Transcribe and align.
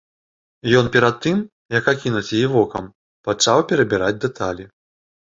Ён 0.77 0.85
перад 0.93 1.15
тым, 1.25 1.37
як 1.77 1.89
акінуць 1.91 2.33
яе 2.37 2.47
вокам, 2.53 2.87
пачаў 3.27 3.59
перабіраць 3.73 4.21
дэталі. 4.23 4.65